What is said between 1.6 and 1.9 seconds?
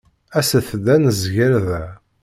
da.